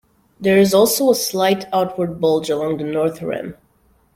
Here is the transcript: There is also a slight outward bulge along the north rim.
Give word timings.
There 0.39 0.57
is 0.57 0.73
also 0.73 1.11
a 1.11 1.15
slight 1.15 1.65
outward 1.71 2.19
bulge 2.19 2.49
along 2.49 2.77
the 2.77 2.83
north 2.85 3.21
rim. 3.21 3.55